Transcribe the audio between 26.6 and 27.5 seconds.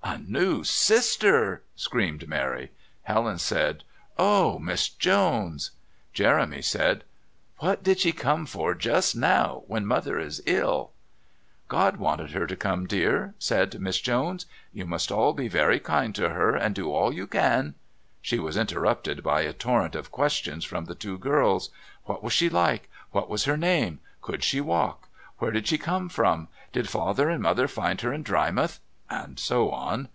Did Father and